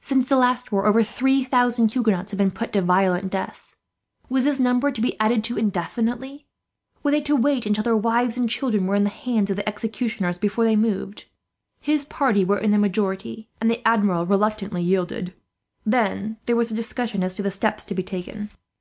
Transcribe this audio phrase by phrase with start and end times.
[0.00, 3.72] Since the last war over three thousand Huguenots had been put to violent deaths.
[4.28, 6.44] Was this number to be added to indefinitely?
[7.04, 9.68] Were they to wait until their wives and children were in the hands of the
[9.68, 11.26] executioners, before they moved?
[11.80, 15.34] His party were in the majority, and the Admiral reluctantly yielded.
[15.86, 18.50] "Then there was a discussion as to the steps to be taken.